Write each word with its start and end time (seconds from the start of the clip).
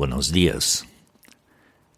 Buenos 0.00 0.32
dias. 0.32 0.86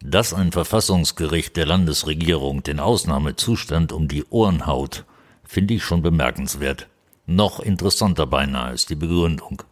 Dass 0.00 0.34
ein 0.34 0.50
Verfassungsgericht 0.50 1.56
der 1.56 1.66
Landesregierung 1.66 2.64
den 2.64 2.80
Ausnahmezustand 2.80 3.92
um 3.92 4.08
die 4.08 4.24
Ohren 4.24 4.66
haut, 4.66 5.04
finde 5.44 5.74
ich 5.74 5.84
schon 5.84 6.02
bemerkenswert. 6.02 6.88
Noch 7.26 7.60
interessanter 7.60 8.26
beinahe 8.26 8.74
ist 8.74 8.90
die 8.90 8.96
Begründung. 8.96 9.62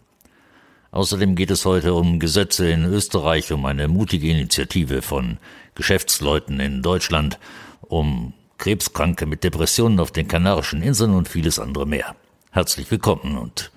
Außerdem 0.93 1.35
geht 1.35 1.51
es 1.51 1.65
heute 1.65 1.93
um 1.95 2.21
Gesetze 2.21 2.71
in 2.71 2.85
Österreich, 2.85 3.51
um 3.51 3.67
eine 3.67 3.89
mutige 3.89 4.31
Initiative 4.31 5.03
von 5.03 5.39
Geschäftsleuten 5.75 6.61
in 6.61 6.83
Deutschland, 6.83 7.37
um 7.81 8.33
Krebskranke 8.59 9.27
mit 9.27 9.43
Depressionen 9.43 9.99
auf 9.99 10.13
den 10.13 10.29
Kanarischen 10.29 10.83
Inseln 10.83 11.15
und 11.15 11.29
vieles 11.29 11.59
andere 11.59 11.85
mehr. 11.85 12.15
Herzlich 12.53 12.89
willkommen 12.93 13.37
und 13.37 13.73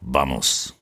vamos. 0.00 0.75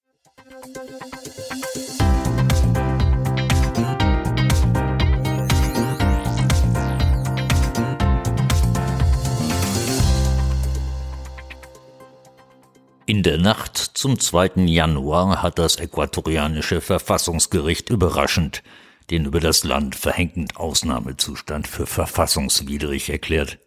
In 13.07 13.23
der 13.23 13.39
Nacht 13.39 13.77
zum 13.77 14.19
2. 14.19 14.65
Januar 14.65 15.43
hat 15.43 15.59
das 15.59 15.77
äquatorianische 15.77 16.81
Verfassungsgericht 16.81 17.91
überraschend 17.91 18.63
den 19.11 19.27
über 19.27 19.41
das 19.41 19.65
Land 19.65 19.95
verhängten 19.95 20.49
Ausnahmezustand 20.55 21.69
für 21.69 21.87
verfassungswidrig 21.87 23.11
erklärt. 23.11 23.59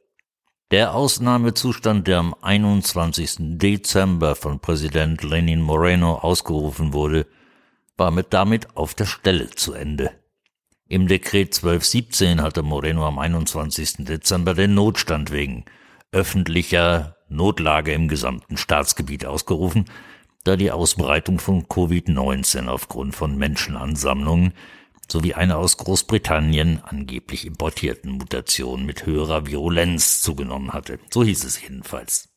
Der 0.72 0.94
Ausnahmezustand, 0.94 2.08
der 2.08 2.20
am 2.20 2.36
21. 2.42 3.58
Dezember 3.58 4.36
von 4.36 4.59
Präsident 4.59 5.23
Lenin 5.23 5.62
Moreno 5.62 6.16
ausgerufen 6.16 6.92
wurde, 6.92 7.26
war 7.95 8.12
mit 8.12 8.34
damit 8.34 8.76
auf 8.76 8.94
der 8.94 9.06
Stelle 9.06 9.50
zu 9.52 9.73
Ende. 9.73 10.12
Im 10.90 11.08
Dekret 11.08 11.56
1217 11.56 12.42
hatte 12.42 12.64
Moreno 12.64 13.06
am 13.06 13.20
21. 13.20 14.06
Dezember 14.06 14.53
den 14.53 14.73
Notstand 14.73 15.31
wegen 15.31 15.66
öffentlicher 16.12 17.17
Notlage 17.30 17.94
im 17.94 18.08
gesamten 18.08 18.58
Staatsgebiet 18.58 19.25
ausgerufen, 19.25 19.86
da 20.44 20.56
die 20.56 20.72
Ausbreitung 20.72 21.39
von 21.39 21.66
Covid-19 21.67 22.67
aufgrund 22.67 23.16
von 23.16 23.38
Menschenansammlungen 23.38 24.53
sowie 25.09 25.34
eine 25.34 25.58
aus 25.58 25.78
Großbritannien 25.78 26.81
angeblich 26.84 27.45
importierten 27.45 28.11
Mutation 28.11 28.86
mit 28.86 29.06
höherer 29.06 29.45
Virulenz 29.47 30.22
zugenommen 30.22 30.73
hatte. 30.73 31.00
So 31.09 31.23
hieß 31.23 31.44
es 31.44 31.61
jedenfalls. 31.61 32.30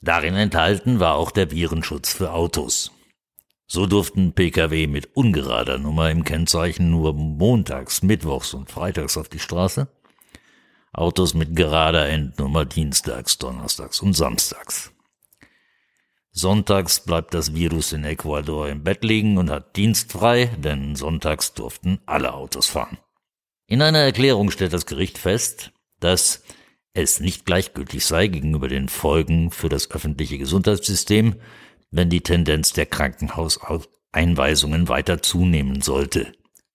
Darin 0.00 0.34
enthalten 0.34 1.00
war 1.00 1.16
auch 1.16 1.30
der 1.30 1.50
Virenschutz 1.50 2.12
für 2.12 2.32
Autos. 2.32 2.92
So 3.66 3.86
durften 3.86 4.32
Pkw 4.32 4.86
mit 4.86 5.14
ungerader 5.14 5.76
Nummer 5.76 6.10
im 6.10 6.24
Kennzeichen 6.24 6.90
nur 6.90 7.12
montags, 7.12 8.02
mittwochs 8.02 8.54
und 8.54 8.70
freitags 8.70 9.18
auf 9.18 9.28
die 9.28 9.40
Straße 9.40 9.88
Autos 10.92 11.34
mit 11.34 11.54
gerader 11.54 12.08
Endnummer 12.08 12.64
dienstags, 12.64 13.38
donnerstags 13.38 14.00
und 14.00 14.14
samstags. 14.14 14.92
Sonntags 16.30 17.00
bleibt 17.00 17.34
das 17.34 17.54
Virus 17.54 17.92
in 17.92 18.04
Ecuador 18.04 18.68
im 18.68 18.84
Bett 18.84 19.02
liegen 19.02 19.38
und 19.38 19.50
hat 19.50 19.76
dienstfrei, 19.76 20.46
denn 20.46 20.94
sonntags 20.94 21.54
durften 21.54 22.00
alle 22.06 22.32
Autos 22.32 22.66
fahren. 22.66 22.98
In 23.66 23.82
einer 23.82 23.98
Erklärung 23.98 24.50
stellt 24.50 24.72
das 24.72 24.86
Gericht 24.86 25.18
fest, 25.18 25.72
dass 26.00 26.42
es 26.94 27.20
nicht 27.20 27.44
gleichgültig 27.44 28.06
sei 28.06 28.28
gegenüber 28.28 28.68
den 28.68 28.88
Folgen 28.88 29.50
für 29.50 29.68
das 29.68 29.90
öffentliche 29.90 30.38
Gesundheitssystem, 30.38 31.36
wenn 31.90 32.08
die 32.08 32.22
Tendenz 32.22 32.72
der 32.72 32.86
Krankenhauseinweisungen 32.86 34.88
weiter 34.88 35.22
zunehmen 35.22 35.82
sollte. 35.82 36.32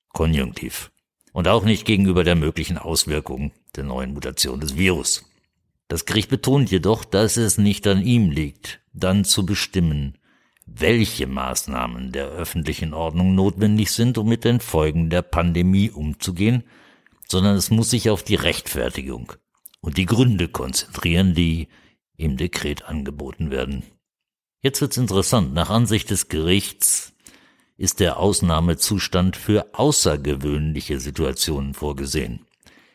Konjunktiv 0.10 0.92
und 1.32 1.48
auch 1.48 1.64
nicht 1.64 1.86
gegenüber 1.86 2.24
der 2.24 2.36
möglichen 2.36 2.78
Auswirkungen 2.78 3.52
der 3.76 3.84
neuen 3.84 4.14
Mutation 4.14 4.60
des 4.60 4.78
Virus. 4.78 5.24
Das 5.88 6.06
Gericht 6.06 6.30
betont 6.30 6.72
jedoch, 6.72 7.06
dass 7.06 7.38
es 7.38 7.58
nicht 7.58 7.86
an 7.88 8.02
ihm 8.02 8.32
liegt, 8.32 8.82
dann 8.94 9.26
zu 9.26 9.46
bestimmen, 9.46 10.18
welche 10.66 11.28
Maßnahmen 11.28 12.12
der 12.12 12.28
öffentlichen 12.28 12.94
Ordnung 12.94 13.36
notwendig 13.36 13.92
sind, 13.92 14.18
um 14.18 14.28
mit 14.28 14.44
den 14.46 14.60
Folgen 14.60 15.10
der 15.10 15.22
Pandemie 15.22 15.90
umzugehen, 15.90 16.64
sondern 17.28 17.56
es 17.56 17.70
muss 17.70 17.90
sich 17.90 18.10
auf 18.10 18.24
die 18.24 18.36
Rechtfertigung 18.36 19.34
und 19.82 19.98
die 19.98 20.06
Gründe 20.06 20.48
konzentrieren, 20.48 21.34
die 21.34 21.68
im 22.16 22.38
Dekret 22.38 22.86
angeboten 22.86 23.52
werden. 23.52 23.84
Jetzt 24.62 24.80
wird's 24.80 24.98
interessant. 24.98 25.54
Nach 25.54 25.70
Ansicht 25.70 26.10
des 26.10 26.30
Gerichts 26.30 27.14
ist 27.76 28.00
der 28.00 28.18
Ausnahmezustand 28.18 29.36
für 29.36 29.74
außergewöhnliche 29.74 31.00
Situationen 31.00 31.74
vorgesehen, 31.74 32.46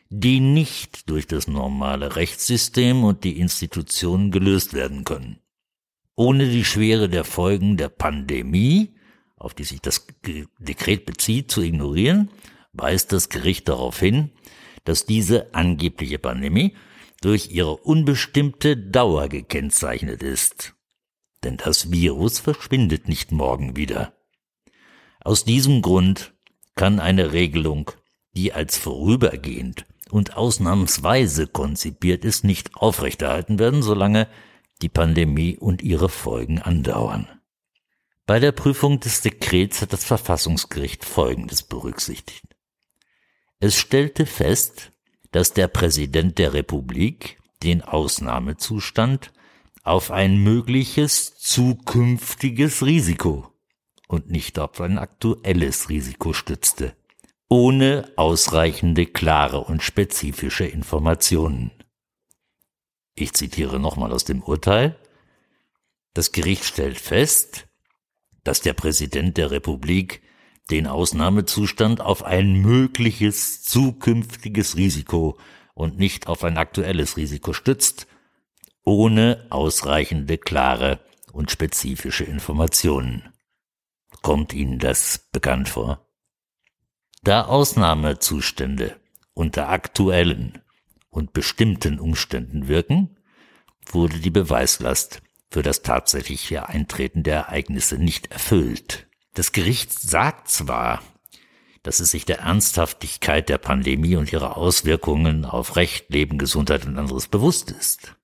die 0.09 0.39
nicht 0.39 1.07
durch 1.09 1.27
das 1.27 1.47
normale 1.47 2.15
Rechtssystem 2.15 3.03
und 3.03 3.23
die 3.23 3.39
Institutionen 3.39 4.31
gelöst 4.31 4.73
werden 4.73 5.05
können. 5.05 5.39
Ohne 6.15 6.49
die 6.49 6.65
Schwere 6.65 7.09
der 7.09 7.23
Folgen 7.23 7.77
der 7.77 7.89
Pandemie, 7.89 8.95
auf 9.37 9.53
die 9.53 9.63
sich 9.63 9.81
das 9.81 10.07
Dekret 10.59 11.05
bezieht, 11.05 11.51
zu 11.51 11.61
ignorieren, 11.61 12.29
weist 12.73 13.11
das 13.11 13.29
Gericht 13.29 13.69
darauf 13.69 13.99
hin, 13.99 14.31
dass 14.83 15.05
diese 15.05 15.53
angebliche 15.53 16.19
Pandemie 16.19 16.75
durch 17.21 17.51
ihre 17.51 17.77
unbestimmte 17.77 18.75
Dauer 18.75 19.29
gekennzeichnet 19.29 20.23
ist. 20.23 20.73
Denn 21.43 21.57
das 21.57 21.91
Virus 21.91 22.39
verschwindet 22.39 23.07
nicht 23.07 23.31
morgen 23.31 23.75
wieder. 23.75 24.13
Aus 25.21 25.45
diesem 25.45 25.81
Grund 25.81 26.33
kann 26.75 26.99
eine 26.99 27.31
Regelung, 27.31 27.91
die 28.33 28.53
als 28.53 28.77
vorübergehend 28.77 29.85
und 30.11 30.37
ausnahmsweise 30.37 31.47
konzipiert 31.47 32.25
ist, 32.25 32.43
nicht 32.43 32.75
aufrechterhalten 32.75 33.59
werden, 33.59 33.81
solange 33.81 34.27
die 34.81 34.89
Pandemie 34.89 35.57
und 35.57 35.81
ihre 35.81 36.09
Folgen 36.09 36.61
andauern. 36.61 37.27
Bei 38.25 38.39
der 38.39 38.51
Prüfung 38.51 38.99
des 38.99 39.21
Dekrets 39.21 39.81
hat 39.81 39.91
das 39.93 40.05
Verfassungsgericht 40.05 41.03
Folgendes 41.03 41.63
berücksichtigt. 41.63 42.45
Es 43.59 43.75
stellte 43.75 44.25
fest, 44.25 44.91
dass 45.31 45.53
der 45.53 45.67
Präsident 45.67 46.37
der 46.37 46.53
Republik 46.53 47.39
den 47.63 47.81
Ausnahmezustand 47.81 49.33
auf 49.83 50.11
ein 50.11 50.37
mögliches 50.37 51.37
zukünftiges 51.37 52.85
Risiko 52.85 53.51
und 54.07 54.29
nicht 54.29 54.59
auf 54.59 54.79
ein 54.79 54.97
aktuelles 54.97 55.89
Risiko 55.89 56.33
stützte, 56.33 56.95
ohne 57.49 58.11
ausreichende 58.15 59.07
klare 59.07 59.61
und 59.61 59.81
spezifische 59.81 60.65
Informationen. 60.65 61.71
Ich 63.15 63.33
zitiere 63.33 63.79
nochmal 63.79 64.13
aus 64.13 64.23
dem 64.23 64.43
Urteil. 64.43 64.95
Das 66.13 66.31
Gericht 66.31 66.63
stellt 66.63 66.99
fest, 66.99 67.67
dass 68.43 68.61
der 68.61 68.73
Präsident 68.73 69.37
der 69.37 69.51
Republik 69.51 70.21
den 70.69 70.85
Ausnahmezustand 70.85 72.01
auf 72.01 72.23
ein 72.23 72.53
mögliches 72.53 73.63
zukünftiges 73.63 74.77
Risiko 74.77 75.39
und 75.73 75.97
nicht 75.97 76.27
auf 76.27 76.43
ein 76.43 76.57
aktuelles 76.57 77.17
Risiko 77.17 77.53
stützt, 77.53 78.07
ohne 78.83 79.47
ausreichende 79.49 80.37
klare 80.37 80.99
und 81.31 81.49
spezifische 81.49 82.23
Informationen. 82.23 83.33
Kommt 84.21 84.53
Ihnen 84.53 84.77
das 84.77 85.29
bekannt 85.31 85.69
vor? 85.69 86.08
Da 87.21 87.43
Ausnahmezustände 87.43 88.95
unter 89.33 89.69
aktuellen 89.69 90.61
und 91.09 91.33
bestimmten 91.33 91.99
Umständen 91.99 92.67
wirken, 92.67 93.17
wurde 93.85 94.19
die 94.19 94.29
Beweislast 94.29 95.21
für 95.51 95.61
das 95.61 95.81
tatsächliche 95.81 96.69
Eintreten 96.69 97.23
der 97.23 97.35
Ereignisse 97.35 97.97
nicht 97.97 98.31
erfüllt. 98.31 99.07
Das 99.33 99.51
Gericht 99.51 99.91
sagt 99.91 100.47
zwar, 100.47 101.01
dass 101.83 101.99
es 101.99 102.11
sich 102.11 102.25
der 102.25 102.39
Ernsthaftigkeit 102.39 103.49
der 103.49 103.57
Pandemie 103.57 104.15
und 104.15 104.31
ihrer 104.31 104.57
Auswirkungen 104.57 105.45
auf 105.45 105.75
Recht, 105.75 106.09
Leben, 106.09 106.37
Gesundheit 106.37 106.85
und 106.85 106.97
anderes 106.97 107.27
bewusst 107.27 107.71
ist. 107.71 108.15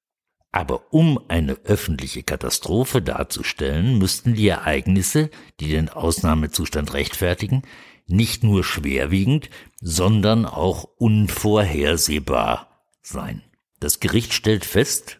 Aber 0.51 0.93
um 0.93 1.19
eine 1.27 1.53
öffentliche 1.65 2.23
Katastrophe 2.23 3.01
darzustellen, 3.01 3.97
müssten 3.97 4.35
die 4.35 4.47
Ereignisse, 4.47 5.29
die 5.59 5.67
den 5.67 5.89
Ausnahmezustand 5.89 6.93
rechtfertigen, 6.93 7.63
nicht 8.07 8.43
nur 8.43 8.63
schwerwiegend, 8.63 9.49
sondern 9.81 10.45
auch 10.45 10.87
unvorhersehbar 10.97 12.83
sein. 13.01 13.41
Das 13.79 13.99
Gericht 13.99 14.33
stellt 14.33 14.65
fest, 14.65 15.19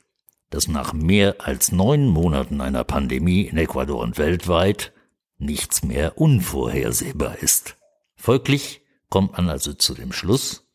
dass 0.49 0.67
nach 0.67 0.93
mehr 0.93 1.35
als 1.39 1.71
neun 1.71 2.07
Monaten 2.07 2.61
einer 2.61 2.83
Pandemie 2.83 3.41
in 3.41 3.57
Ecuador 3.57 3.99
und 3.99 4.17
weltweit 4.17 4.93
nichts 5.37 5.83
mehr 5.83 6.17
unvorhersehbar 6.17 7.39
ist. 7.39 7.75
Folglich 8.15 8.81
kommt 9.09 9.33
man 9.33 9.49
also 9.49 9.73
zu 9.73 9.93
dem 9.93 10.11
Schluss, 10.11 10.65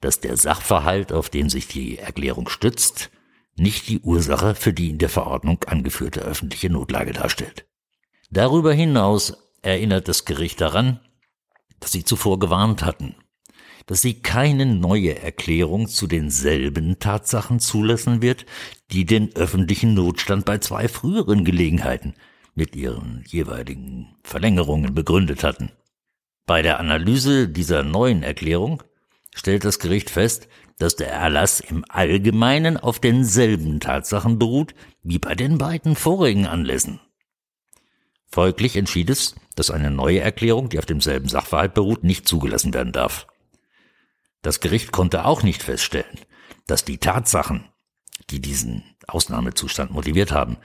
dass 0.00 0.20
der 0.20 0.36
Sachverhalt, 0.36 1.12
auf 1.12 1.28
den 1.28 1.50
sich 1.50 1.68
die 1.68 1.98
Erklärung 1.98 2.48
stützt, 2.48 3.10
nicht 3.56 3.88
die 3.88 4.00
Ursache 4.00 4.54
für 4.54 4.72
die 4.72 4.90
in 4.90 4.98
der 4.98 5.08
Verordnung 5.08 5.64
angeführte 5.64 6.20
öffentliche 6.20 6.70
Notlage 6.70 7.12
darstellt. 7.12 7.66
Darüber 8.30 8.72
hinaus 8.72 9.36
erinnert 9.62 10.06
das 10.06 10.24
Gericht 10.24 10.60
daran, 10.60 11.00
dass 11.80 11.92
sie 11.92 12.04
zuvor 12.04 12.38
gewarnt 12.38 12.84
hatten, 12.84 13.14
dass 13.86 14.02
sie 14.02 14.20
keine 14.20 14.66
neue 14.66 15.18
Erklärung 15.20 15.88
zu 15.88 16.06
denselben 16.06 16.98
Tatsachen 16.98 17.60
zulassen 17.60 18.22
wird, 18.22 18.46
die 18.92 19.06
den 19.06 19.34
öffentlichen 19.34 19.94
Notstand 19.94 20.44
bei 20.44 20.58
zwei 20.58 20.88
früheren 20.88 21.44
Gelegenheiten 21.44 22.14
mit 22.54 22.76
ihren 22.76 23.24
jeweiligen 23.26 24.16
Verlängerungen 24.24 24.94
begründet 24.94 25.44
hatten. 25.44 25.70
Bei 26.44 26.62
der 26.62 26.80
Analyse 26.80 27.48
dieser 27.48 27.82
neuen 27.82 28.22
Erklärung 28.22 28.82
stellt 29.34 29.64
das 29.64 29.78
Gericht 29.78 30.10
fest, 30.10 30.48
dass 30.78 30.96
der 30.96 31.10
Erlass 31.10 31.60
im 31.60 31.84
Allgemeinen 31.88 32.76
auf 32.76 33.00
denselben 33.00 33.80
Tatsachen 33.80 34.38
beruht 34.38 34.74
wie 35.02 35.18
bei 35.18 35.34
den 35.34 35.58
beiden 35.58 35.96
vorigen 35.96 36.46
Anlässen. 36.46 37.00
Folglich 38.30 38.76
entschied 38.76 39.10
es, 39.10 39.34
dass 39.56 39.70
eine 39.70 39.90
neue 39.90 40.20
Erklärung, 40.20 40.68
die 40.68 40.78
auf 40.78 40.86
demselben 40.86 41.28
Sachverhalt 41.28 41.74
beruht, 41.74 42.04
nicht 42.04 42.28
zugelassen 42.28 42.74
werden 42.74 42.92
darf. 42.92 43.26
Das 44.42 44.60
Gericht 44.60 44.92
konnte 44.92 45.24
auch 45.24 45.42
nicht 45.42 45.62
feststellen, 45.62 46.18
dass 46.66 46.84
die 46.84 46.98
Tatsachen, 46.98 47.64
die 48.30 48.40
diesen 48.40 48.84
Ausnahmezustand 49.06 49.90
motiviert 49.90 50.30
haben, 50.30 50.58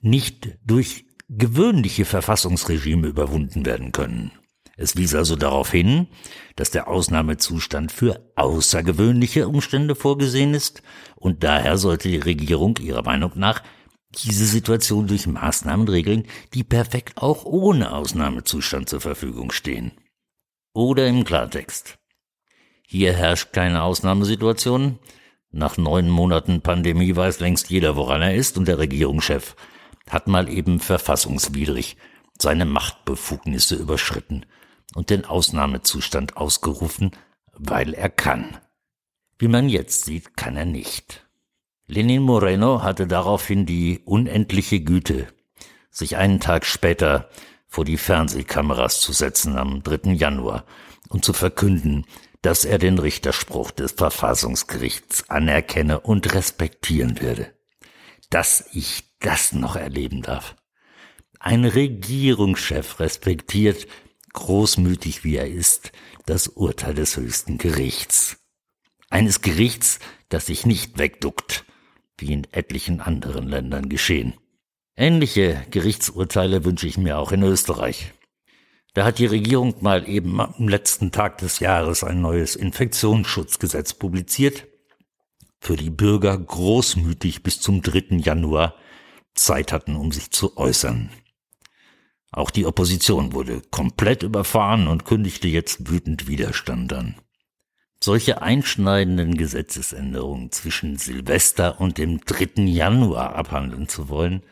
nicht 0.00 0.56
durch 0.64 1.04
gewöhnliche 1.28 2.04
Verfassungsregime 2.04 3.08
überwunden 3.08 3.66
werden 3.66 3.92
können. 3.92 4.30
Es 4.76 4.96
wies 4.96 5.14
also 5.14 5.36
darauf 5.36 5.70
hin, 5.70 6.08
dass 6.56 6.70
der 6.70 6.88
Ausnahmezustand 6.88 7.92
für 7.92 8.32
außergewöhnliche 8.34 9.48
Umstände 9.48 9.94
vorgesehen 9.94 10.54
ist 10.54 10.82
und 11.16 11.44
daher 11.44 11.78
sollte 11.78 12.08
die 12.08 12.18
Regierung 12.18 12.76
ihrer 12.78 13.02
Meinung 13.02 13.32
nach 13.36 13.62
diese 14.14 14.46
Situation 14.46 15.06
durch 15.06 15.26
Maßnahmen 15.26 15.88
regeln, 15.88 16.26
die 16.52 16.64
perfekt 16.64 17.18
auch 17.22 17.44
ohne 17.44 17.92
Ausnahmezustand 17.92 18.88
zur 18.88 19.00
Verfügung 19.00 19.50
stehen. 19.52 19.92
Oder 20.72 21.06
im 21.06 21.24
Klartext. 21.24 21.98
Hier 22.86 23.12
herrscht 23.12 23.52
keine 23.52 23.82
Ausnahmesituation. 23.82 24.98
Nach 25.50 25.76
neun 25.76 26.10
Monaten 26.10 26.60
Pandemie 26.60 27.14
weiß 27.14 27.40
längst 27.40 27.70
jeder, 27.70 27.96
woran 27.96 28.22
er 28.22 28.34
ist, 28.34 28.58
und 28.58 28.66
der 28.66 28.78
Regierungschef 28.78 29.56
hat 30.08 30.26
mal 30.26 30.48
eben 30.48 30.80
verfassungswidrig 30.80 31.96
seine 32.38 32.64
Machtbefugnisse 32.64 33.76
überschritten 33.76 34.46
und 34.94 35.10
den 35.10 35.24
Ausnahmezustand 35.24 36.36
ausgerufen, 36.36 37.12
weil 37.52 37.94
er 37.94 38.10
kann. 38.10 38.58
Wie 39.38 39.48
man 39.48 39.68
jetzt 39.68 40.04
sieht, 40.04 40.36
kann 40.36 40.56
er 40.56 40.64
nicht. 40.64 41.23
Lenin 41.86 42.22
Moreno 42.22 42.82
hatte 42.82 43.06
daraufhin 43.06 43.66
die 43.66 44.00
unendliche 44.04 44.80
Güte, 44.80 45.26
sich 45.90 46.16
einen 46.16 46.40
Tag 46.40 46.64
später 46.64 47.28
vor 47.68 47.84
die 47.84 47.98
Fernsehkameras 47.98 49.00
zu 49.00 49.12
setzen 49.12 49.58
am 49.58 49.82
3. 49.82 50.12
Januar 50.12 50.64
und 51.10 51.24
zu 51.24 51.34
verkünden, 51.34 52.06
dass 52.40 52.64
er 52.64 52.78
den 52.78 52.98
Richterspruch 52.98 53.70
des 53.70 53.92
Verfassungsgerichts 53.92 55.28
anerkenne 55.28 56.00
und 56.00 56.34
respektieren 56.34 57.20
werde. 57.20 57.52
Dass 58.30 58.66
ich 58.72 59.04
das 59.20 59.52
noch 59.52 59.76
erleben 59.76 60.22
darf. 60.22 60.56
Ein 61.38 61.66
Regierungschef 61.66 62.98
respektiert 63.00 63.86
großmütig 64.32 65.24
wie 65.24 65.36
er 65.36 65.48
ist, 65.48 65.92
das 66.26 66.48
Urteil 66.48 66.94
des 66.94 67.16
höchsten 67.16 67.58
Gerichts. 67.58 68.38
Eines 69.10 69.42
Gerichts, 69.42 70.00
das 70.28 70.46
sich 70.46 70.66
nicht 70.66 70.98
wegduckt, 70.98 71.64
wie 72.18 72.32
in 72.32 72.44
etlichen 72.52 73.00
anderen 73.00 73.48
Ländern 73.48 73.88
geschehen. 73.88 74.34
Ähnliche 74.96 75.64
Gerichtsurteile 75.70 76.64
wünsche 76.64 76.86
ich 76.86 76.98
mir 76.98 77.18
auch 77.18 77.32
in 77.32 77.42
Österreich. 77.42 78.12
Da 78.94 79.04
hat 79.04 79.18
die 79.18 79.26
Regierung 79.26 79.74
mal 79.80 80.08
eben 80.08 80.40
am 80.40 80.68
letzten 80.68 81.10
Tag 81.10 81.38
des 81.38 81.58
Jahres 81.58 82.04
ein 82.04 82.20
neues 82.20 82.54
Infektionsschutzgesetz 82.54 83.94
publiziert, 83.94 84.68
für 85.60 85.76
die 85.76 85.90
Bürger 85.90 86.38
großmütig 86.38 87.42
bis 87.42 87.60
zum 87.60 87.82
3. 87.82 88.18
Januar 88.18 88.76
Zeit 89.34 89.72
hatten, 89.72 89.96
um 89.96 90.12
sich 90.12 90.30
zu 90.30 90.56
äußern. 90.56 91.10
Auch 92.30 92.50
die 92.50 92.66
Opposition 92.66 93.32
wurde 93.32 93.62
komplett 93.70 94.22
überfahren 94.22 94.86
und 94.86 95.04
kündigte 95.04 95.48
jetzt 95.48 95.90
wütend 95.90 96.28
Widerstand 96.28 96.92
an. 96.92 97.14
Solche 98.00 98.42
einschneidenden 98.42 99.36
Gesetzesänderungen 99.36 100.52
zwischen 100.52 100.96
Silvester 100.96 101.80
und 101.80 101.98
dem 101.98 102.20
3. 102.20 102.62
Januar 102.64 103.34
abhandeln 103.34 103.88
zu 103.88 104.08
wollen, 104.08 104.42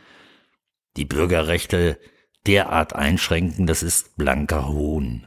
die 0.96 1.04
Bürgerrechte 1.04 1.98
derart 2.46 2.94
einschränken, 2.94 3.66
das 3.66 3.82
ist 3.82 4.16
blanker 4.16 4.68
Hohn 4.68 5.26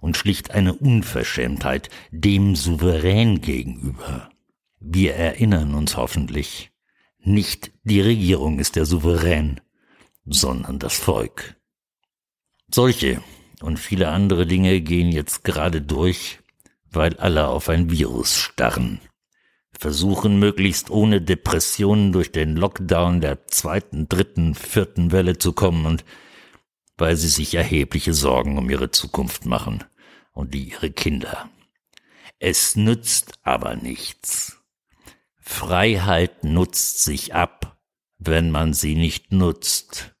und 0.00 0.16
schlicht 0.16 0.50
eine 0.50 0.74
Unverschämtheit 0.74 1.88
dem 2.10 2.56
Souverän 2.56 3.40
gegenüber. 3.40 4.30
Wir 4.78 5.14
erinnern 5.14 5.74
uns 5.74 5.96
hoffentlich, 5.96 6.72
nicht 7.18 7.72
die 7.84 8.02
Regierung 8.02 8.58
ist 8.58 8.76
der 8.76 8.84
Souverän, 8.84 9.60
sondern 10.26 10.78
das 10.78 10.94
Volk. 10.94 11.56
Solche 12.70 13.22
und 13.62 13.78
viele 13.78 14.08
andere 14.08 14.46
Dinge 14.46 14.80
gehen 14.82 15.10
jetzt 15.10 15.42
gerade 15.42 15.80
durch, 15.80 16.40
weil 16.94 17.16
alle 17.16 17.48
auf 17.48 17.68
ein 17.68 17.90
Virus 17.90 18.36
starren, 18.36 19.00
versuchen 19.78 20.38
möglichst 20.38 20.90
ohne 20.90 21.20
Depressionen 21.20 22.12
durch 22.12 22.32
den 22.32 22.56
Lockdown 22.56 23.20
der 23.20 23.46
zweiten, 23.46 24.08
dritten, 24.08 24.54
vierten 24.54 25.12
Welle 25.12 25.38
zu 25.38 25.52
kommen 25.52 25.86
und 25.86 26.04
weil 26.96 27.16
sie 27.16 27.28
sich 27.28 27.54
erhebliche 27.54 28.14
Sorgen 28.14 28.56
um 28.58 28.70
ihre 28.70 28.90
Zukunft 28.90 29.46
machen 29.46 29.84
und 30.32 30.54
die 30.54 30.70
ihre 30.70 30.90
Kinder. 30.90 31.50
Es 32.38 32.76
nützt 32.76 33.38
aber 33.42 33.74
nichts. 33.74 34.58
Freiheit 35.40 36.44
nutzt 36.44 37.02
sich 37.04 37.34
ab, 37.34 37.78
wenn 38.18 38.50
man 38.50 38.74
sie 38.74 38.94
nicht 38.94 39.32
nutzt. 39.32 40.13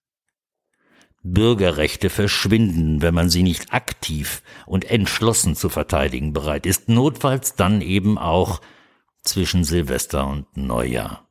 Bürgerrechte 1.24 2.10
verschwinden, 2.10 3.00
wenn 3.02 3.14
man 3.14 3.30
sie 3.30 3.42
nicht 3.42 3.72
aktiv 3.72 4.42
und 4.66 4.84
entschlossen 4.84 5.56
zu 5.56 5.70
verteidigen 5.70 6.32
bereit 6.32 6.66
ist, 6.66 6.88
notfalls 6.88 7.56
dann 7.56 7.80
eben 7.80 8.18
auch 8.18 8.60
zwischen 9.22 9.64
Silvester 9.64 10.26
und 10.26 10.56
Neujahr. 10.56 11.26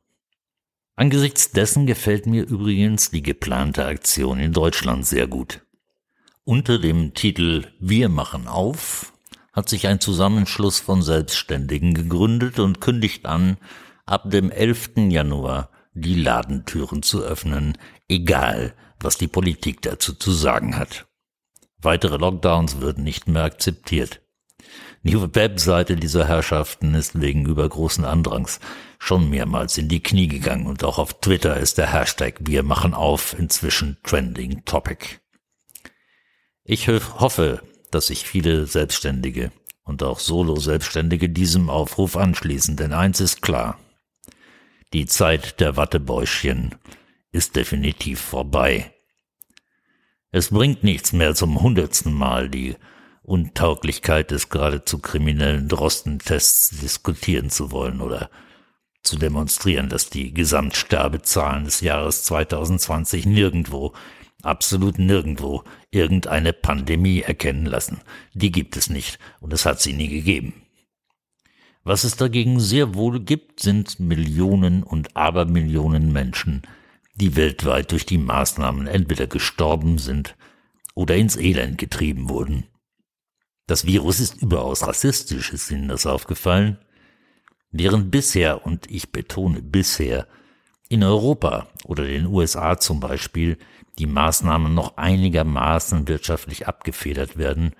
Angesichts 0.96 1.52
dessen 1.52 1.86
gefällt 1.86 2.26
mir 2.26 2.44
übrigens 2.44 3.10
die 3.10 3.22
geplante 3.22 3.86
Aktion 3.86 4.40
in 4.40 4.52
Deutschland 4.52 5.06
sehr 5.06 5.28
gut. 5.28 5.62
Unter 6.42 6.78
dem 6.78 7.14
Titel 7.14 7.68
Wir 7.80 8.08
machen 8.08 8.48
auf 8.48 9.12
hat 9.52 9.68
sich 9.68 9.86
ein 9.86 10.00
Zusammenschluss 10.00 10.80
von 10.80 11.00
Selbstständigen 11.00 11.94
gegründet 11.94 12.58
und 12.58 12.80
kündigt 12.80 13.24
an, 13.24 13.56
ab 14.04 14.28
dem 14.28 14.50
11. 14.50 14.90
Januar 15.10 15.70
die 15.94 16.20
Ladentüren 16.20 17.04
zu 17.04 17.22
öffnen, 17.22 17.78
egal 18.08 18.74
was 19.04 19.18
die 19.18 19.28
Politik 19.28 19.82
dazu 19.82 20.14
zu 20.14 20.32
sagen 20.32 20.76
hat. 20.76 21.06
Weitere 21.78 22.16
Lockdowns 22.16 22.80
würden 22.80 23.04
nicht 23.04 23.28
mehr 23.28 23.44
akzeptiert. 23.44 24.22
Die 25.02 25.20
Webseite 25.20 25.96
dieser 25.96 26.26
Herrschaften 26.26 26.94
ist 26.94 27.20
wegen 27.20 27.44
übergroßen 27.44 28.06
Andrangs 28.06 28.58
schon 28.98 29.28
mehrmals 29.28 29.76
in 29.76 29.88
die 29.88 30.02
Knie 30.02 30.28
gegangen 30.28 30.66
und 30.66 30.82
auch 30.82 30.98
auf 30.98 31.20
Twitter 31.20 31.58
ist 31.58 31.76
der 31.76 31.92
Hashtag 31.92 32.36
Wir 32.40 32.62
machen 32.62 32.94
auf 32.94 33.38
inzwischen 33.38 33.98
trending 34.02 34.64
topic. 34.64 35.20
Ich 36.64 36.88
hoffe, 36.88 37.62
dass 37.90 38.06
sich 38.06 38.24
viele 38.24 38.64
Selbstständige 38.64 39.52
und 39.82 40.02
auch 40.02 40.18
Solo-Selbstständige 40.18 41.28
diesem 41.28 41.68
Aufruf 41.68 42.16
anschließen, 42.16 42.76
denn 42.76 42.94
eins 42.94 43.20
ist 43.20 43.42
klar. 43.42 43.78
Die 44.94 45.04
Zeit 45.04 45.60
der 45.60 45.76
Wattebäuschen 45.76 46.76
ist 47.34 47.56
definitiv 47.56 48.20
vorbei. 48.20 48.92
Es 50.30 50.50
bringt 50.50 50.84
nichts 50.84 51.12
mehr 51.12 51.34
zum 51.34 51.60
hundertsten 51.60 52.12
Mal 52.14 52.48
die 52.48 52.76
Untauglichkeit 53.22 54.30
des 54.30 54.50
geradezu 54.50 55.00
kriminellen 55.00 55.68
Drostentests 55.68 56.78
diskutieren 56.80 57.50
zu 57.50 57.72
wollen 57.72 58.00
oder 58.00 58.30
zu 59.02 59.16
demonstrieren, 59.16 59.88
dass 59.88 60.10
die 60.10 60.32
Gesamtsterbezahlen 60.32 61.64
des 61.64 61.80
Jahres 61.80 62.22
2020 62.22 63.26
nirgendwo, 63.26 63.94
absolut 64.42 65.00
nirgendwo, 65.00 65.64
irgendeine 65.90 66.52
Pandemie 66.52 67.22
erkennen 67.22 67.66
lassen. 67.66 68.00
Die 68.32 68.52
gibt 68.52 68.76
es 68.76 68.88
nicht 68.88 69.18
und 69.40 69.52
es 69.52 69.66
hat 69.66 69.80
sie 69.80 69.92
nie 69.92 70.08
gegeben. 70.08 70.54
Was 71.82 72.04
es 72.04 72.16
dagegen 72.16 72.60
sehr 72.60 72.94
wohl 72.94 73.20
gibt, 73.20 73.58
sind 73.58 73.98
Millionen 73.98 74.84
und 74.84 75.16
Abermillionen 75.16 76.12
Menschen, 76.12 76.62
die 77.14 77.36
weltweit 77.36 77.92
durch 77.92 78.06
die 78.06 78.18
Maßnahmen 78.18 78.86
entweder 78.86 79.26
gestorben 79.26 79.98
sind 79.98 80.36
oder 80.94 81.16
ins 81.16 81.36
Elend 81.36 81.78
getrieben 81.78 82.28
wurden. 82.28 82.66
Das 83.66 83.86
Virus 83.86 84.20
ist 84.20 84.40
überaus 84.42 84.86
rassistisch, 84.86 85.52
ist 85.52 85.70
Ihnen 85.70 85.88
das 85.88 86.06
aufgefallen? 86.06 86.78
Während 87.70 88.10
bisher, 88.10 88.66
und 88.66 88.90
ich 88.90 89.10
betone 89.10 89.62
bisher, 89.62 90.28
in 90.88 91.02
Europa 91.02 91.68
oder 91.84 92.04
den 92.04 92.26
USA 92.26 92.78
zum 92.78 93.00
Beispiel 93.00 93.58
die 93.98 94.06
Maßnahmen 94.06 94.74
noch 94.74 94.96
einigermaßen 94.96 96.06
wirtschaftlich 96.08 96.68
abgefedert 96.68 97.36
werden, 97.36 97.74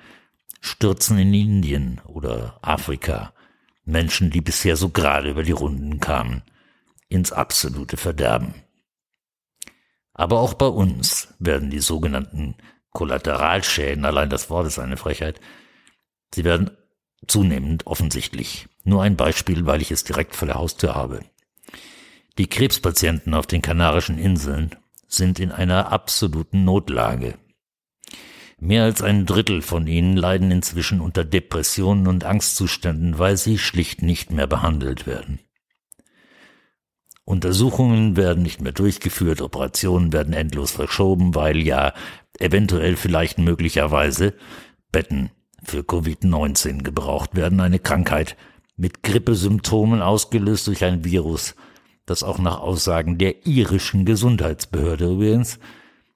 stürzen 0.61 1.19
in 1.19 1.35
Indien 1.35 2.00
oder 2.07 2.59
Afrika 2.62 3.35
Menschen, 3.85 4.31
die 4.31 4.41
bisher 4.41 4.76
so 4.76 4.88
gerade 4.88 5.31
über 5.31 5.43
die 5.43 5.53
Runden 5.53 6.00
kamen, 6.00 6.43
ins 7.09 7.33
absolute 7.33 7.97
Verderben. 7.97 8.63
Aber 10.14 10.40
auch 10.40 10.54
bei 10.54 10.66
uns 10.66 11.35
werden 11.38 11.71
die 11.71 11.80
sogenannten 11.80 12.54
Kollateralschäden, 12.92 14.04
allein 14.04 14.30
das 14.30 14.49
Wort 14.49 14.66
ist 14.68 14.78
eine 14.78 14.97
Frechheit, 14.97 15.40
sie 16.33 16.44
werden 16.44 16.71
zunehmend 17.26 17.87
offensichtlich. 17.87 18.68
Nur 18.85 19.02
ein 19.02 19.16
Beispiel, 19.16 19.66
weil 19.66 19.83
ich 19.83 19.90
es 19.90 20.04
direkt 20.04 20.37
vor 20.37 20.47
der 20.47 20.56
Haustür 20.56 20.94
habe. 20.94 21.21
Die 22.38 22.47
Krebspatienten 22.47 23.35
auf 23.35 23.47
den 23.47 23.62
Kanarischen 23.62 24.18
Inseln 24.18 24.76
sind 25.06 25.40
in 25.40 25.52
einer 25.52 25.92
absoluten 25.92 26.64
Notlage. 26.64 27.38
Mehr 28.59 28.85
als 28.85 29.02
ein 29.02 29.26
Drittel 29.26 29.62
von 29.62 29.87
ihnen 29.87 30.16
leiden 30.16 30.50
inzwischen 30.50 31.00
unter 31.00 31.25
Depressionen 31.25 32.06
und 32.06 32.25
Angstzuständen, 32.25 33.18
weil 33.18 33.37
sie 33.37 33.59
schlicht 33.59 34.02
nicht 34.02 34.30
mehr 34.30 34.47
behandelt 34.47 35.06
werden. 35.06 35.40
Untersuchungen 37.25 38.16
werden 38.16 38.43
nicht 38.43 38.61
mehr 38.61 38.73
durchgeführt, 38.73 39.40
Operationen 39.40 40.12
werden 40.12 40.35
endlos 40.35 40.73
verschoben, 40.73 41.35
weil 41.35 41.57
ja 41.59 41.95
eventuell 42.38 42.97
vielleicht 42.97 43.38
möglicherweise 43.38 44.35
Betten 44.93 45.31
für 45.62 45.81
Covid-19 45.81 46.83
gebraucht 46.83 47.35
werden, 47.35 47.61
eine 47.61 47.78
Krankheit 47.78 48.37
mit 48.76 49.02
Grippesymptomen 49.02 50.02
ausgelöst 50.02 50.66
durch 50.66 50.85
ein 50.85 51.04
Virus, 51.04 51.54
das 52.07 52.23
auch 52.23 52.38
nach 52.38 52.61
Aussagen 52.61 53.16
der 53.16 53.47
irischen 53.47 54.04
Gesundheitsbehörde 54.04 55.12
übrigens 55.12 55.59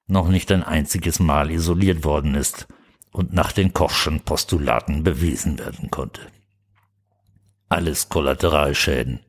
noch 0.07 0.29
nicht 0.29 0.51
ein 0.53 0.63
einziges 0.63 1.21
Mal 1.21 1.51
isoliert 1.51 2.05
worden 2.05 2.35
ist 2.35 2.67
und 3.13 3.33
nach 3.33 3.53
den 3.53 3.73
Kochschen 3.73 4.21
Postulaten 4.21 5.05
bewiesen 5.05 5.59
werden 5.59 5.91
konnte. 5.91 6.21
Alles 7.69 8.09
Kollateralschäden. 8.09 9.21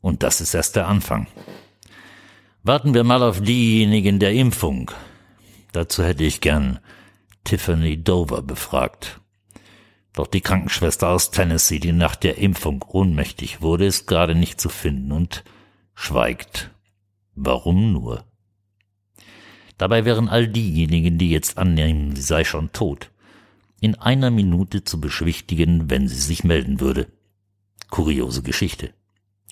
Und 0.00 0.22
das 0.22 0.40
ist 0.40 0.54
erst 0.54 0.76
der 0.76 0.88
Anfang. 0.88 1.26
Warten 2.62 2.94
wir 2.94 3.04
mal 3.04 3.22
auf 3.22 3.40
diejenigen 3.40 4.18
der 4.18 4.32
Impfung. 4.32 4.90
Dazu 5.72 6.02
hätte 6.04 6.24
ich 6.24 6.40
gern 6.40 6.78
Tiffany 7.44 8.02
Dover 8.02 8.42
befragt. 8.42 9.20
Doch 10.12 10.26
die 10.26 10.40
Krankenschwester 10.40 11.08
aus 11.08 11.30
Tennessee, 11.30 11.78
die 11.78 11.92
nach 11.92 12.16
der 12.16 12.38
Impfung 12.38 12.84
ohnmächtig 12.86 13.62
wurde, 13.62 13.86
ist 13.86 14.06
gerade 14.06 14.34
nicht 14.34 14.60
zu 14.60 14.68
finden 14.68 15.12
und 15.12 15.44
schweigt. 15.94 16.70
Warum 17.34 17.92
nur? 17.92 18.24
Dabei 19.78 20.04
wären 20.04 20.28
all 20.28 20.46
diejenigen, 20.48 21.16
die 21.16 21.30
jetzt 21.30 21.56
annehmen, 21.56 22.14
sie 22.14 22.22
sei 22.22 22.44
schon 22.44 22.72
tot, 22.72 23.10
in 23.80 23.94
einer 23.94 24.30
Minute 24.30 24.84
zu 24.84 25.00
beschwichtigen, 25.00 25.88
wenn 25.88 26.06
sie 26.08 26.20
sich 26.20 26.44
melden 26.44 26.80
würde. 26.80 27.06
Kuriose 27.88 28.42
Geschichte. 28.42 28.92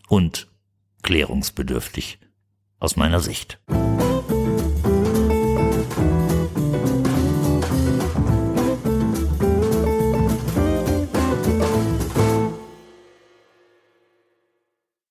Und 0.08 0.48
klärungsbedürftig 1.02 2.18
aus 2.80 2.96
meiner 2.96 3.20
Sicht. 3.20 3.58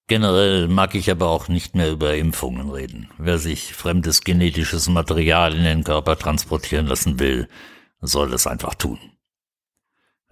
Generell 0.10 0.70
mag 0.70 0.96
ich 0.96 1.12
aber 1.12 1.28
auch 1.28 1.50
nicht 1.50 1.76
mehr 1.76 1.92
über 1.92 2.16
Impfungen 2.16 2.70
reden. 2.70 3.10
Wer 3.18 3.40
sich 3.40 3.74
fremdes 3.74 4.22
genetisches 4.22 4.88
Material 4.88 5.54
in 5.54 5.66
den 5.66 5.84
Körper 5.84 6.18
transportieren 6.18 6.88
lassen 6.88 7.20
will, 7.20 7.50
soll 8.00 8.34
es 8.34 8.48
einfach 8.48 8.76
tun. 8.76 9.00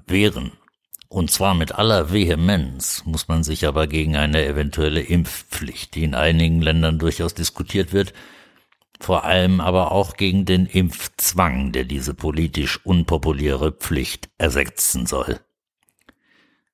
Wehren, 0.07 0.53
und 1.07 1.31
zwar 1.31 1.53
mit 1.53 1.73
aller 1.73 2.11
Vehemenz, 2.11 3.03
muss 3.05 3.27
man 3.27 3.43
sich 3.43 3.65
aber 3.67 3.87
gegen 3.87 4.15
eine 4.15 4.45
eventuelle 4.45 5.01
Impfpflicht, 5.01 5.95
die 5.95 6.03
in 6.03 6.15
einigen 6.15 6.61
Ländern 6.61 6.99
durchaus 6.99 7.33
diskutiert 7.33 7.93
wird, 7.93 8.13
vor 8.99 9.25
allem 9.25 9.61
aber 9.61 9.91
auch 9.91 10.17
gegen 10.17 10.45
den 10.45 10.65
Impfzwang, 10.65 11.71
der 11.71 11.83
diese 11.83 12.13
politisch 12.13 12.83
unpopuläre 12.85 13.71
Pflicht 13.71 14.29
ersetzen 14.37 15.05
soll. 15.05 15.39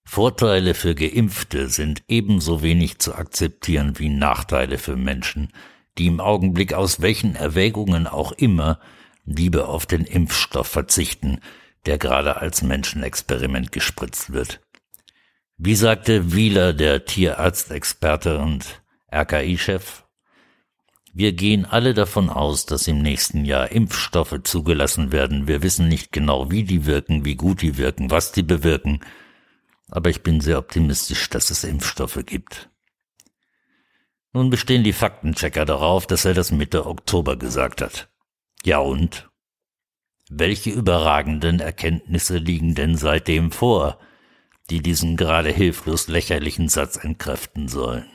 Vorteile 0.04 0.74
für 0.74 0.94
Geimpfte 0.94 1.70
sind 1.70 2.04
ebenso 2.08 2.62
wenig 2.62 3.00
zu 3.00 3.16
akzeptieren 3.16 3.98
wie 3.98 4.10
Nachteile 4.10 4.78
für 4.78 4.96
Menschen, 4.96 5.54
die 5.98 6.08
im 6.08 6.20
Augenblick 6.20 6.74
aus 6.74 7.02
welchen 7.02 7.36
Erwägungen 7.36 8.08
auch 8.08 8.32
immer 8.34 8.80
lieber 9.26 9.70
auf 9.70 9.86
den 9.86 10.04
Impfstoff 10.04 10.68
verzichten, 10.68 11.40
der 11.86 11.98
gerade 11.98 12.38
als 12.38 12.62
Menschenexperiment 12.62 13.72
gespritzt 13.72 14.32
wird. 14.32 14.62
Wie 15.58 15.76
sagte 15.76 16.34
Wieler, 16.34 16.74
der 16.74 17.06
Tierarztexperte 17.06 18.40
und 18.40 18.82
RKI-Chef, 19.14 20.04
wir 21.14 21.34
gehen 21.34 21.66
alle 21.66 21.94
davon 21.94 22.30
aus, 22.30 22.66
dass 22.66 22.88
im 22.88 23.02
nächsten 23.02 23.44
Jahr 23.44 23.72
Impfstoffe 23.72 24.40
zugelassen 24.44 25.12
werden. 25.12 25.48
Wir 25.48 25.62
wissen 25.62 25.90
nicht 25.90 26.14
genau, 26.14 26.50
wie 26.50 26.64
die 26.64 26.86
wirken, 26.86 27.26
wie 27.26 27.36
gut 27.36 27.62
die 27.62 27.78
wirken, 27.78 28.10
was 28.10 28.32
die 28.32 28.44
bewirken, 28.44 29.02
aber 29.90 30.10
ich 30.10 30.24
bin 30.24 30.40
sehr 30.40 30.58
optimistisch, 30.58 31.30
dass 31.30 31.50
es 31.50 31.66
Impfstoffe 31.66 32.26
gibt. 32.26 32.70
Nun 34.32 34.50
bestehen 34.50 34.86
die 34.86 34.94
Faktenchecker 34.94 35.66
darauf, 35.66 36.08
dass 36.08 36.24
er 36.24 36.34
das 36.34 36.52
Mitte 36.52 36.86
Oktober 36.86 37.36
gesagt 37.36 37.82
hat. 37.82 38.10
Ja 38.64 38.78
und? 38.80 39.30
Welche 40.34 40.70
überragenden 40.70 41.60
Erkenntnisse 41.60 42.38
liegen 42.38 42.74
denn 42.74 42.96
seitdem 42.96 43.52
vor, 43.52 44.00
die 44.70 44.82
diesen 44.82 45.18
gerade 45.18 45.52
hilflos 45.52 46.08
lächerlichen 46.08 46.70
Satz 46.70 46.96
entkräften 46.96 47.68
sollen? 47.68 48.10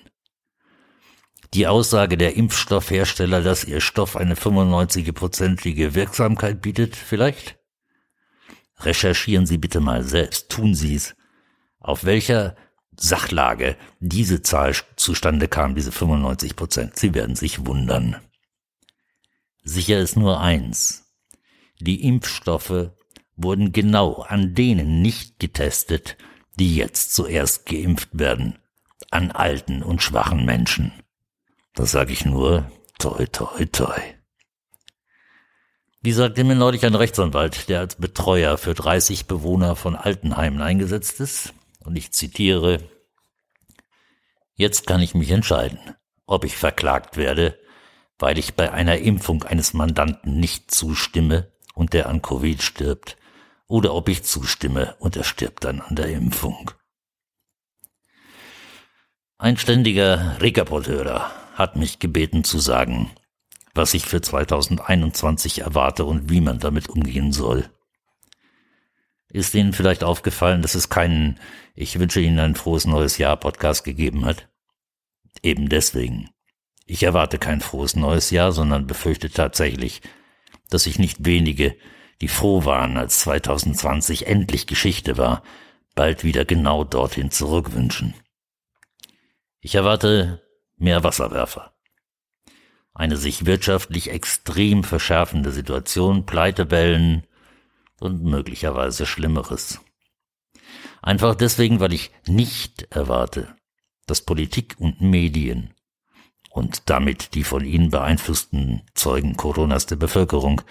Die 1.52 1.66
Aussage 1.66 2.16
der 2.16 2.34
Impfstoffhersteller, 2.34 3.42
dass 3.42 3.64
ihr 3.64 3.82
Stoff 3.82 4.16
eine 4.16 4.34
95-prozentige 4.34 5.94
Wirksamkeit 5.94 6.62
bietet, 6.62 6.96
vielleicht? 6.96 7.58
Recherchieren 8.78 9.44
Sie 9.44 9.58
bitte 9.58 9.80
mal 9.80 10.02
selbst, 10.02 10.48
tun 10.48 10.74
Sie's 10.74 11.14
auf 11.80 12.04
welcher 12.04 12.56
Sachlage 12.98 13.76
diese 14.00 14.40
Zahl 14.40 14.74
zustande 14.96 15.48
kam, 15.48 15.74
diese 15.74 15.92
95 15.92 16.56
Prozent. 16.56 16.96
Sie 16.96 17.12
werden 17.12 17.36
sich 17.36 17.66
wundern. 17.66 18.16
Sicher 19.62 19.98
ist 19.98 20.16
nur 20.16 20.40
eins. 20.40 21.05
Die 21.80 22.04
Impfstoffe 22.04 22.90
wurden 23.36 23.72
genau 23.72 24.22
an 24.22 24.54
denen 24.54 25.02
nicht 25.02 25.38
getestet, 25.38 26.16
die 26.58 26.76
jetzt 26.76 27.14
zuerst 27.14 27.66
geimpft 27.66 28.08
werden. 28.12 28.58
An 29.10 29.30
alten 29.30 29.82
und 29.82 30.02
schwachen 30.02 30.44
Menschen. 30.44 30.92
Das 31.74 31.90
sage 31.90 32.12
ich 32.12 32.24
nur, 32.24 32.70
toi, 32.98 33.26
toi, 33.26 33.66
toi. 33.66 34.00
Wie 36.00 36.12
sagte 36.12 36.44
mir 36.44 36.54
neulich 36.54 36.86
ein 36.86 36.94
Rechtsanwalt, 36.94 37.68
der 37.68 37.80
als 37.80 37.96
Betreuer 37.96 38.58
für 38.58 38.74
30 38.74 39.26
Bewohner 39.26 39.76
von 39.76 39.96
Altenheimen 39.96 40.62
eingesetzt 40.62 41.20
ist, 41.20 41.52
und 41.84 41.96
ich 41.96 42.12
zitiere, 42.12 42.80
Jetzt 44.54 44.86
kann 44.86 45.02
ich 45.02 45.14
mich 45.14 45.30
entscheiden, 45.30 45.78
ob 46.26 46.44
ich 46.44 46.56
verklagt 46.56 47.18
werde, 47.18 47.58
weil 48.18 48.38
ich 48.38 48.54
bei 48.54 48.72
einer 48.72 48.98
Impfung 48.98 49.42
eines 49.44 49.74
Mandanten 49.74 50.40
nicht 50.40 50.70
zustimme 50.70 51.52
und 51.76 51.92
der 51.92 52.08
an 52.08 52.22
Covid 52.22 52.62
stirbt, 52.62 53.16
oder 53.68 53.94
ob 53.94 54.08
ich 54.08 54.24
zustimme 54.24 54.96
und 54.98 55.16
er 55.16 55.24
stirbt 55.24 55.64
dann 55.64 55.80
an 55.80 55.94
der 55.94 56.08
Impfung. 56.08 56.70
Ein 59.38 59.58
ständiger 59.58 60.40
Rekapporteur 60.40 61.30
hat 61.54 61.76
mich 61.76 61.98
gebeten 61.98 62.44
zu 62.44 62.58
sagen, 62.58 63.10
was 63.74 63.92
ich 63.92 64.06
für 64.06 64.22
2021 64.22 65.60
erwarte 65.60 66.06
und 66.06 66.30
wie 66.30 66.40
man 66.40 66.58
damit 66.58 66.88
umgehen 66.88 67.32
soll. 67.32 67.68
Ist 69.28 69.54
Ihnen 69.54 69.74
vielleicht 69.74 70.02
aufgefallen, 70.02 70.62
dass 70.62 70.74
es 70.74 70.88
keinen 70.88 71.38
Ich 71.74 71.98
wünsche 71.98 72.20
Ihnen 72.20 72.38
ein 72.38 72.54
frohes 72.54 72.86
neues 72.86 73.18
Jahr 73.18 73.36
Podcast 73.36 73.84
gegeben 73.84 74.24
hat? 74.24 74.48
Eben 75.42 75.68
deswegen. 75.68 76.30
Ich 76.86 77.02
erwarte 77.02 77.38
kein 77.38 77.60
frohes 77.60 77.96
neues 77.96 78.30
Jahr, 78.30 78.52
sondern 78.52 78.86
befürchte 78.86 79.28
tatsächlich, 79.28 80.00
dass 80.70 80.84
sich 80.84 80.98
nicht 80.98 81.24
wenige, 81.24 81.76
die 82.20 82.28
froh 82.28 82.64
waren, 82.64 82.96
als 82.96 83.20
2020 83.20 84.26
endlich 84.26 84.66
Geschichte 84.66 85.18
war, 85.18 85.42
bald 85.94 86.24
wieder 86.24 86.44
genau 86.44 86.84
dorthin 86.84 87.30
zurückwünschen. 87.30 88.14
Ich 89.60 89.74
erwarte 89.74 90.42
mehr 90.76 91.02
Wasserwerfer. 91.04 91.74
Eine 92.94 93.16
sich 93.16 93.44
wirtschaftlich 93.44 94.10
extrem 94.10 94.84
verschärfende 94.84 95.52
Situation, 95.52 96.24
Pleitewellen, 96.24 97.26
und 98.00 98.22
möglicherweise 98.22 99.06
Schlimmeres. 99.06 99.80
Einfach 101.02 101.34
deswegen, 101.34 101.80
weil 101.80 101.92
ich 101.92 102.10
nicht 102.26 102.88
erwarte, 102.90 103.56
dass 104.06 104.20
Politik 104.20 104.76
und 104.78 105.00
Medien 105.00 105.74
und 106.56 106.88
damit 106.88 107.34
die 107.34 107.44
von 107.44 107.66
ihnen 107.66 107.90
beeinflussten 107.90 108.80
Zeugen 108.94 109.36
Coronas 109.36 109.84
der 109.84 109.96
Bevölkerung 109.96 110.62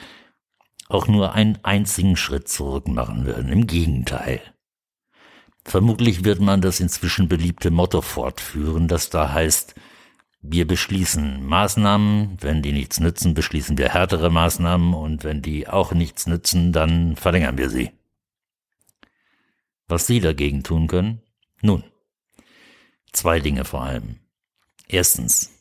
auch 0.89 1.07
nur 1.07 1.33
einen 1.33 1.59
einzigen 1.61 2.17
Schritt 2.17 2.49
zurück 2.49 2.87
machen 2.87 3.25
würden. 3.25 3.51
Im 3.51 3.67
Gegenteil. 3.67 4.41
Vermutlich 5.63 6.23
wird 6.23 6.39
man 6.41 6.61
das 6.61 6.79
inzwischen 6.79 7.27
beliebte 7.27 7.69
Motto 7.69 8.01
fortführen, 8.01 8.87
das 8.87 9.11
da 9.11 9.31
heißt, 9.31 9.75
wir 10.41 10.65
beschließen 10.65 11.45
Maßnahmen, 11.45 12.37
wenn 12.41 12.63
die 12.63 12.71
nichts 12.71 12.99
nützen, 12.99 13.35
beschließen 13.35 13.77
wir 13.77 13.89
härtere 13.89 14.31
Maßnahmen 14.31 14.95
und 14.95 15.23
wenn 15.23 15.43
die 15.43 15.67
auch 15.67 15.91
nichts 15.91 16.25
nützen, 16.25 16.71
dann 16.71 17.15
verlängern 17.15 17.59
wir 17.59 17.69
sie. 17.69 17.91
Was 19.87 20.07
Sie 20.07 20.19
dagegen 20.19 20.63
tun 20.63 20.87
können? 20.87 21.21
Nun, 21.61 21.83
zwei 23.11 23.39
Dinge 23.39 23.65
vor 23.65 23.83
allem. 23.83 24.19
Erstens, 24.87 25.54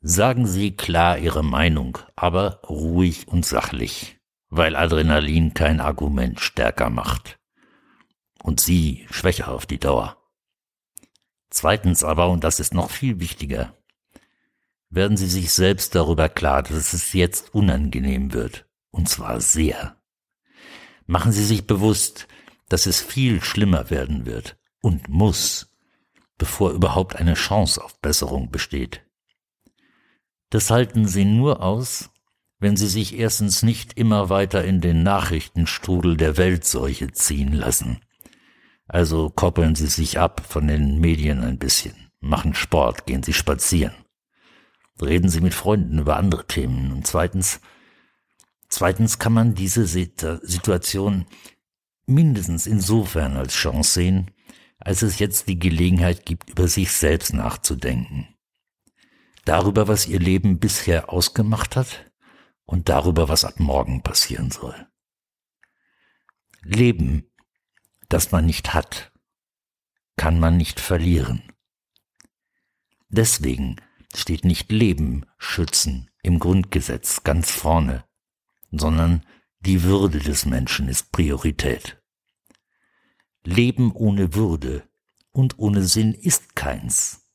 sagen 0.00 0.46
Sie 0.46 0.76
klar 0.76 1.18
Ihre 1.18 1.42
Meinung, 1.42 1.98
aber 2.14 2.60
ruhig 2.68 3.28
und 3.28 3.44
sachlich, 3.44 4.18
weil 4.48 4.76
Adrenalin 4.76 5.54
kein 5.54 5.80
Argument 5.80 6.40
stärker 6.40 6.90
macht 6.90 7.38
und 8.42 8.60
Sie 8.60 9.06
schwächer 9.10 9.48
auf 9.48 9.66
die 9.66 9.80
Dauer. 9.80 10.16
Zweitens 11.50 12.04
aber, 12.04 12.28
und 12.30 12.44
das 12.44 12.60
ist 12.60 12.74
noch 12.74 12.90
viel 12.90 13.20
wichtiger, 13.20 13.76
werden 14.90 15.16
Sie 15.16 15.28
sich 15.28 15.52
selbst 15.52 15.94
darüber 15.94 16.28
klar, 16.28 16.62
dass 16.62 16.92
es 16.92 17.12
jetzt 17.12 17.54
unangenehm 17.54 18.32
wird, 18.32 18.66
und 18.90 19.08
zwar 19.08 19.40
sehr. 19.40 19.96
Machen 21.06 21.32
Sie 21.32 21.44
sich 21.44 21.66
bewusst, 21.66 22.28
dass 22.68 22.86
es 22.86 23.00
viel 23.00 23.42
schlimmer 23.42 23.90
werden 23.90 24.26
wird 24.26 24.56
und 24.80 25.08
muss, 25.08 25.74
bevor 26.38 26.72
überhaupt 26.72 27.16
eine 27.16 27.34
Chance 27.34 27.82
auf 27.82 28.00
Besserung 28.00 28.50
besteht. 28.50 29.05
Das 30.50 30.70
halten 30.70 31.06
Sie 31.06 31.24
nur 31.24 31.62
aus, 31.62 32.10
wenn 32.58 32.76
Sie 32.76 32.86
sich 32.86 33.18
erstens 33.18 33.62
nicht 33.62 33.98
immer 33.98 34.28
weiter 34.28 34.64
in 34.64 34.80
den 34.80 35.02
Nachrichtenstrudel 35.02 36.16
der 36.16 36.36
Weltseuche 36.36 37.12
ziehen 37.12 37.52
lassen. 37.52 38.00
Also 38.86 39.30
koppeln 39.30 39.74
Sie 39.74 39.88
sich 39.88 40.18
ab 40.18 40.42
von 40.48 40.68
den 40.68 41.00
Medien 41.00 41.42
ein 41.42 41.58
bisschen, 41.58 41.94
machen 42.20 42.54
Sport, 42.54 43.06
gehen 43.06 43.22
Sie 43.22 43.32
spazieren. 43.32 43.94
Reden 45.00 45.28
Sie 45.28 45.40
mit 45.40 45.54
Freunden 45.54 45.98
über 45.98 46.16
andere 46.16 46.46
Themen. 46.46 46.92
Und 46.92 47.06
zweitens, 47.06 47.60
zweitens 48.68 49.18
kann 49.18 49.32
man 49.32 49.54
diese 49.54 49.86
Situation 49.86 51.26
mindestens 52.06 52.66
insofern 52.66 53.36
als 53.36 53.52
Chance 53.52 53.92
sehen, 53.92 54.30
als 54.78 55.02
es 55.02 55.18
jetzt 55.18 55.48
die 55.48 55.58
Gelegenheit 55.58 56.24
gibt, 56.24 56.50
über 56.50 56.68
sich 56.68 56.92
selbst 56.92 57.34
nachzudenken. 57.34 58.28
Darüber, 59.46 59.86
was 59.86 60.08
ihr 60.08 60.18
Leben 60.18 60.58
bisher 60.58 61.08
ausgemacht 61.08 61.76
hat 61.76 62.10
und 62.64 62.88
darüber, 62.88 63.28
was 63.28 63.44
ab 63.44 63.60
morgen 63.60 64.02
passieren 64.02 64.50
soll. 64.50 64.88
Leben, 66.62 67.30
das 68.08 68.32
man 68.32 68.44
nicht 68.44 68.74
hat, 68.74 69.12
kann 70.16 70.40
man 70.40 70.56
nicht 70.56 70.80
verlieren. 70.80 71.52
Deswegen 73.08 73.76
steht 74.12 74.44
nicht 74.44 74.72
Leben 74.72 75.26
schützen 75.38 76.10
im 76.24 76.40
Grundgesetz 76.40 77.22
ganz 77.22 77.52
vorne, 77.52 78.04
sondern 78.72 79.24
die 79.60 79.84
Würde 79.84 80.18
des 80.18 80.44
Menschen 80.44 80.88
ist 80.88 81.12
Priorität. 81.12 82.02
Leben 83.44 83.92
ohne 83.92 84.34
Würde 84.34 84.88
und 85.30 85.56
ohne 85.60 85.84
Sinn 85.84 86.14
ist 86.14 86.56
keins. 86.56 87.25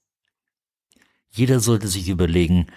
Jeder 1.32 1.60
sollte 1.62 1.88
sich 1.88 2.10
überlegen, 2.10 2.68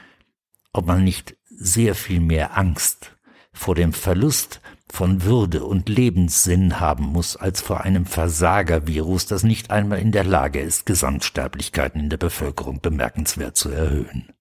ob 0.72 0.86
man 0.86 1.04
nicht 1.04 1.36
sehr 1.46 1.94
viel 1.94 2.20
mehr 2.20 2.56
Angst 2.56 3.16
vor 3.52 3.74
dem 3.74 3.92
Verlust 3.92 4.60
von 4.90 5.22
Würde 5.22 5.64
und 5.64 5.88
Lebenssinn 5.88 6.78
haben 6.80 7.04
muss 7.04 7.36
als 7.36 7.60
vor 7.60 7.82
einem 7.82 8.06
Versagervirus, 8.06 9.26
das 9.26 9.42
nicht 9.42 9.70
einmal 9.70 9.98
in 9.98 10.12
der 10.12 10.24
Lage 10.24 10.60
ist, 10.60 10.86
Gesamtsterblichkeiten 10.86 12.00
in 12.00 12.10
der 12.10 12.16
Bevölkerung 12.16 12.80
bemerkenswert 12.80 13.56
zu 13.56 13.70
erhöhen. 13.70 14.32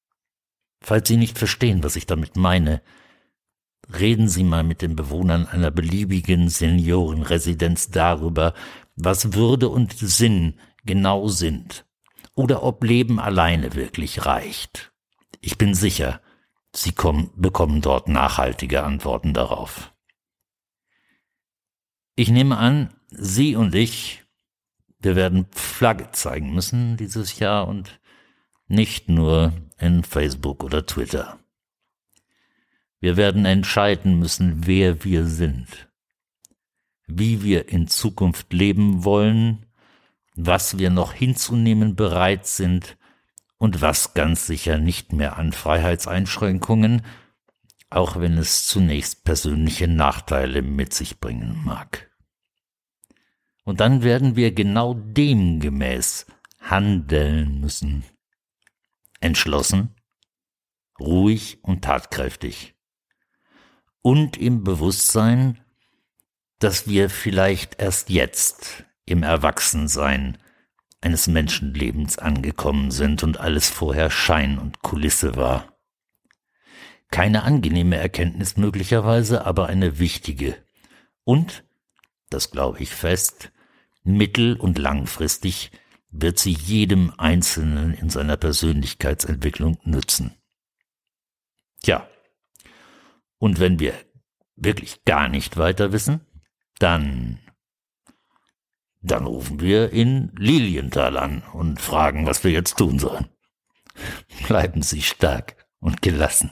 Falls 0.81 1.07
Sie 1.07 1.17
nicht 1.17 1.37
verstehen, 1.37 1.83
was 1.83 1.95
ich 1.95 2.05
damit 2.05 2.35
meine, 2.35 2.81
reden 3.99 4.27
Sie 4.27 4.43
mal 4.43 4.63
mit 4.63 4.81
den 4.81 4.95
Bewohnern 4.95 5.47
einer 5.47 5.71
beliebigen 5.71 6.49
Seniorenresidenz 6.49 7.89
darüber, 7.89 8.53
was 8.95 9.33
Würde 9.33 9.69
und 9.69 9.93
Sinn 9.97 10.59
genau 10.83 11.27
sind 11.29 11.85
oder 12.35 12.63
ob 12.63 12.83
Leben 12.83 13.19
alleine 13.19 13.75
wirklich 13.75 14.25
reicht. 14.25 14.91
Ich 15.41 15.57
bin 15.57 15.73
sicher, 15.73 16.21
Sie 16.75 16.91
kommen, 16.91 17.29
bekommen 17.35 17.81
dort 17.81 18.07
nachhaltige 18.07 18.83
Antworten 18.83 19.33
darauf. 19.33 19.93
Ich 22.15 22.29
nehme 22.29 22.57
an, 22.57 22.93
Sie 23.09 23.55
und 23.55 23.75
ich, 23.75 24.23
wir 24.99 25.15
werden 25.15 25.45
Flagge 25.51 26.11
zeigen 26.11 26.53
müssen 26.53 26.97
dieses 26.97 27.39
Jahr 27.39 27.67
und 27.67 27.99
nicht 28.67 29.09
nur 29.09 29.53
in 29.77 30.03
Facebook 30.03 30.63
oder 30.63 30.85
Twitter. 30.85 31.39
Wir 32.99 33.17
werden 33.17 33.45
entscheiden 33.45 34.17
müssen, 34.17 34.65
wer 34.65 35.03
wir 35.03 35.25
sind 35.25 35.87
wie 37.07 37.43
wir 37.43 37.69
in 37.69 37.87
Zukunft 37.87 38.53
leben 38.53 39.03
wollen, 39.03 39.65
was 40.35 40.77
wir 40.77 40.89
noch 40.89 41.13
hinzunehmen 41.13 41.95
bereit 41.95 42.47
sind 42.47 42.97
und 43.57 43.81
was 43.81 44.13
ganz 44.13 44.47
sicher 44.47 44.77
nicht 44.77 45.13
mehr 45.13 45.37
an 45.37 45.53
Freiheitseinschränkungen, 45.53 47.03
auch 47.89 48.19
wenn 48.19 48.37
es 48.37 48.65
zunächst 48.65 49.23
persönliche 49.23 49.87
Nachteile 49.87 50.61
mit 50.61 50.93
sich 50.93 51.19
bringen 51.19 51.61
mag. 51.63 52.09
Und 53.63 53.79
dann 53.79 54.03
werden 54.03 54.35
wir 54.35 54.51
genau 54.51 54.93
demgemäß 54.95 56.25
handeln 56.59 57.61
müssen. 57.61 58.03
Entschlossen, 59.19 59.95
ruhig 60.99 61.63
und 61.63 61.83
tatkräftig. 61.83 62.75
Und 64.01 64.35
im 64.35 64.63
Bewusstsein, 64.63 65.63
dass 66.59 66.87
wir 66.87 67.09
vielleicht 67.09 67.79
erst 67.81 68.09
jetzt 68.09 68.85
im 69.05 69.23
Erwachsensein 69.23 70.37
eines 71.01 71.27
Menschenlebens 71.27 72.17
angekommen 72.17 72.91
sind 72.91 73.23
und 73.23 73.39
alles 73.39 73.69
vorher 73.69 74.09
Schein 74.09 74.57
und 74.57 74.81
Kulisse 74.81 75.35
war. 75.35 75.77
Keine 77.11 77.43
angenehme 77.43 77.97
Erkenntnis 77.97 78.57
möglicherweise, 78.57 79.45
aber 79.45 79.67
eine 79.67 79.99
wichtige. 79.99 80.57
Und, 81.23 81.63
das 82.29 82.51
glaube 82.51 82.79
ich 82.79 82.89
fest, 82.89 83.51
mittel- 84.03 84.55
und 84.57 84.79
langfristig 84.79 85.71
wird 86.09 86.39
sie 86.39 86.53
jedem 86.53 87.13
Einzelnen 87.17 87.93
in 87.93 88.09
seiner 88.09 88.37
Persönlichkeitsentwicklung 88.37 89.77
nützen. 89.83 90.35
Tja, 91.81 92.07
und 93.39 93.59
wenn 93.59 93.79
wir 93.79 93.93
wirklich 94.55 95.03
gar 95.03 95.27
nicht 95.27 95.57
weiter 95.57 95.91
wissen, 95.91 96.21
dann, 96.79 97.39
dann 99.03 99.25
rufen 99.25 99.59
wir 99.59 99.91
in 99.91 100.31
Lilienthal 100.37 101.17
an 101.17 101.43
und 101.53 101.79
fragen, 101.79 102.25
was 102.25 102.43
wir 102.43 102.51
jetzt 102.51 102.77
tun 102.77 102.99
sollen. 102.99 103.27
Bleiben 104.47 104.81
Sie 104.81 105.01
stark 105.01 105.55
und 105.79 106.01
gelassen. 106.01 106.51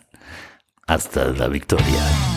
Hasta 0.88 1.30
la 1.30 1.52
Victoria. 1.52 2.31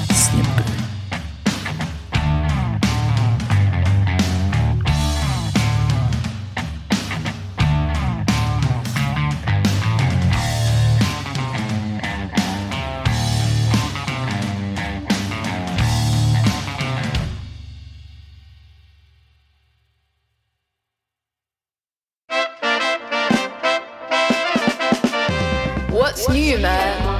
What's 26.27 26.35
new, 26.35 26.57
man? 26.57 27.15